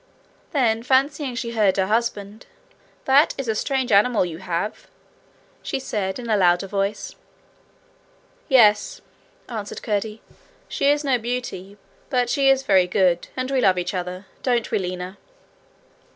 Then 0.51 0.81
fancying 0.81 1.35
she 1.35 1.51
heard 1.51 1.77
her 1.77 1.85
husband, 1.85 2.47
'That 3.05 3.35
is 3.37 3.47
a 3.47 3.53
strange 3.53 3.91
animal 3.91 4.25
you 4.25 4.39
have,' 4.39 4.87
she 5.61 5.79
said, 5.79 6.17
in 6.17 6.27
a 6.27 6.35
louder 6.35 6.65
voice. 6.65 7.13
'Yes,' 8.47 9.01
answered 9.47 9.83
Curdie. 9.83 10.23
'She 10.67 10.85
is 10.89 11.03
no 11.03 11.19
beauty, 11.19 11.77
but 12.09 12.31
she 12.31 12.49
is 12.49 12.63
very 12.63 12.87
good, 12.87 13.27
and 13.37 13.51
we 13.51 13.61
love 13.61 13.77
each 13.77 13.93
other. 13.93 14.25
Don't 14.41 14.71
we, 14.71 14.79
Lina?' 14.79 15.19